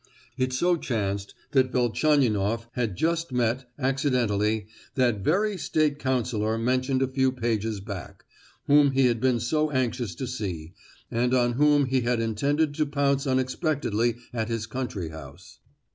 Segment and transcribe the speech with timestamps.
[0.35, 7.07] It so chanced that Velchaninoff had just met, accidentally, that very state councillor mentioned a
[7.07, 8.25] few pages back,
[8.65, 10.73] whom he had been so anxious to see,
[11.11, 15.59] and on whom he had intended to pounce unexpectedly at his country house.